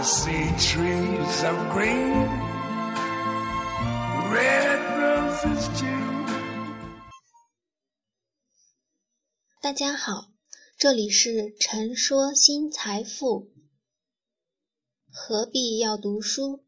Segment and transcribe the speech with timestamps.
[0.00, 2.28] See trees of green,
[4.30, 6.26] red roses too.
[9.60, 10.30] 大家好，
[10.78, 13.50] 这里是陈说新财富。
[15.10, 16.64] 何必要读书？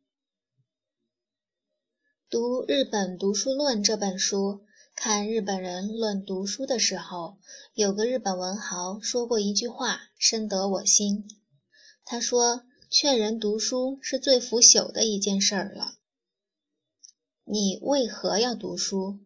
[2.29, 4.65] 读《日本读书论》这本书，
[4.97, 7.39] 看日本人论读书的时候，
[7.75, 11.29] 有个日本文豪说过一句话，深得我心。
[12.05, 15.95] 他说：“劝人读书是最腐朽的一件事儿了。
[17.45, 19.21] 你为何要读书？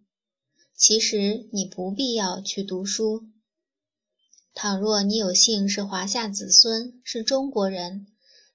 [0.77, 3.25] 其实你不必要去读书。
[4.53, 8.07] 倘若你有幸是华夏子孙，是中国人，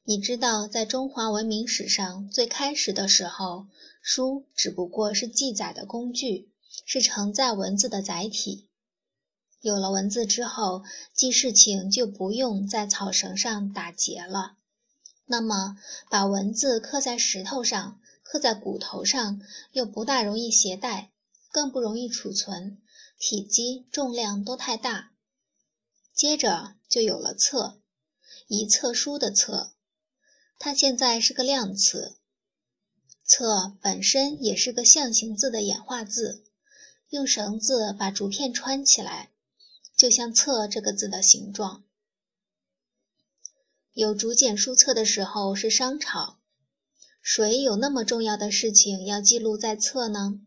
[0.04, 3.66] 你知道，在中华文明史上最开始的时候，
[4.04, 6.52] 书只不过是记载的工具，
[6.86, 8.68] 是承载文字的载体。
[9.60, 10.84] 有了文字之后，
[11.16, 14.58] 记事情就不用在草绳上打结了。
[15.32, 15.78] 那么，
[16.10, 19.40] 把文字刻在石头上、刻在骨头上，
[19.74, 21.12] 又不大容易携带，
[21.52, 22.80] 更不容易储存，
[23.20, 25.12] 体积、重量都太大。
[26.16, 27.80] 接着就有了册，
[28.48, 29.74] 一册书的册，
[30.58, 32.18] 它现在是个量词。
[33.24, 36.44] 册本身也是个象形字的演化字，
[37.10, 39.30] 用绳子把竹片穿起来。
[39.96, 41.84] 就像“册”这个字的形状，
[44.00, 46.40] 有竹简书册的时候是商朝。
[47.22, 50.40] 谁有那么重要的事情要记录在册呢？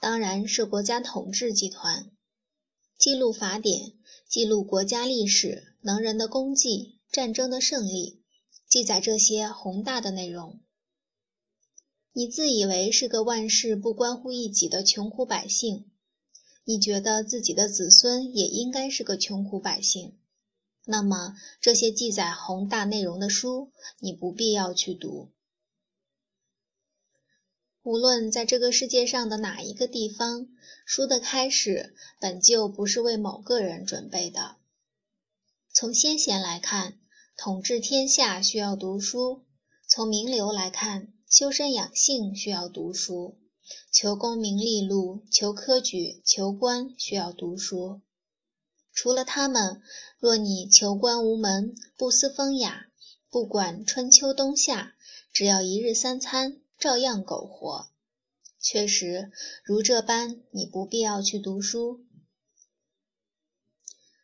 [0.00, 2.10] 当然是国家统治集团，
[2.98, 3.92] 记录法典，
[4.26, 8.22] 记录国家历史、能人的功绩、战争的胜利，
[8.66, 10.60] 记载这些宏大的内容。
[12.14, 15.84] 你自以为是个万事不关乎一己的穷苦百姓。
[16.64, 20.16] 你觉得自己的子孙也应该是个穷苦百姓，
[20.84, 25.30] 那么这些记载宏大内容的书，你不必要去读。
[27.82, 30.48] 无论在这个世界上的哪一个地方，
[30.84, 34.56] 书的开始本就不是为某个人准备的。
[35.72, 36.98] 从先贤来看，
[37.36, 39.44] 统治天下需要读书；
[39.88, 43.38] 从名流来看，修身养性需要读书。
[43.92, 48.00] 求功名利禄，求科举，求官，需要读书。
[48.92, 49.80] 除了他们，
[50.18, 52.88] 若你求官无门，不思风雅，
[53.30, 54.94] 不管春秋冬夏，
[55.32, 57.88] 只要一日三餐，照样苟活。
[58.60, 59.30] 确实，
[59.64, 62.04] 如这般，你不必要去读书。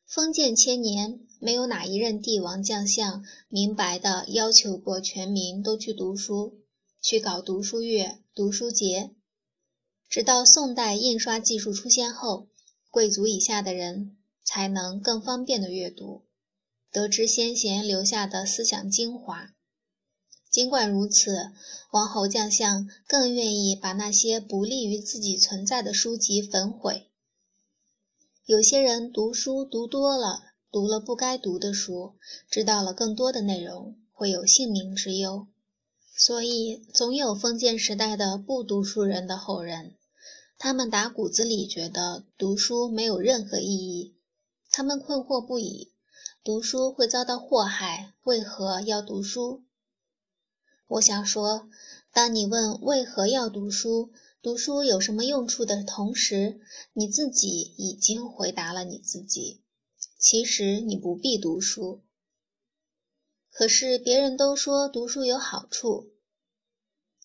[0.06, 6.60] 封建千年，没有哪一任帝王将相明白的要求过全民都去读书，
[7.00, 9.14] 去搞读书月、读书节。
[10.08, 12.48] 直到宋代印刷技术出现后，
[12.90, 14.15] 贵族以下的人
[14.46, 16.22] 才能更方便的阅读，
[16.90, 19.50] 得知先贤留下的思想精华。
[20.48, 21.50] 尽管如此，
[21.90, 27.10] 王侯将相更愿意把那些不利于自己存在的书籍焚毁。
[28.46, 32.14] 有些人读书读多了，读了不该读的书，
[32.48, 35.48] 知道了更多的内容，会有性命之忧。
[36.16, 39.96] 所以，总有封建时代的不读书人的后人，
[40.56, 44.15] 他们打骨子里觉得读书没有任何意义。
[44.76, 45.94] 他们困惑不已：
[46.44, 49.64] 读书会遭到祸害，为何要读书？
[50.86, 51.70] 我想说，
[52.12, 56.60] 当你问为何要读书、读书有什么用处的同时，
[56.92, 59.62] 你自己已经回答了你自己。
[60.18, 62.02] 其实你不必读书。
[63.50, 66.10] 可是别人都说读书有好处。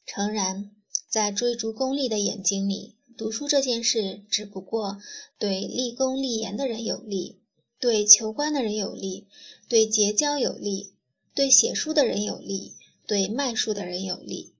[0.06, 0.72] 诚然，
[1.10, 5.02] 在追逐功利的眼睛里，读书这件事只不过
[5.38, 7.41] 对立功立言的人有利，
[7.82, 9.28] 对求官的人有利，
[9.68, 10.94] 对结交有利，
[11.34, 12.76] 对写书的人有利，
[13.08, 14.54] 对卖书的人有利。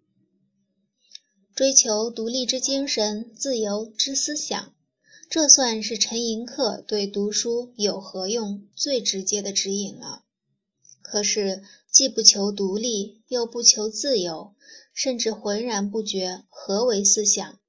[1.54, 4.74] 追求独立之精神、自由之思想，
[5.30, 10.24] 这算是陈寅恪对读书有何用最直接的指引了。
[11.04, 14.56] 可是，既不求独立，又不求自由，
[14.96, 17.60] 甚至浑然不觉何为思想，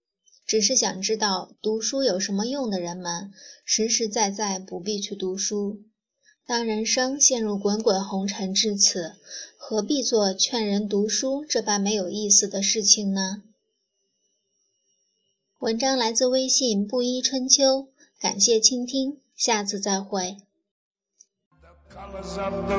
[0.46, 3.32] 只是想知道读书有什么用的人们，
[3.64, 5.80] 实实在在不必去读书。
[6.44, 9.14] 当人生陷入滚滚红尘至此，
[9.56, 13.42] 何必做劝人读书这般没有意思的事情呢？
[15.60, 20.38] 文章来自微信布衣春秋，感谢倾听，下次再会。
[21.88, 22.78] colors of the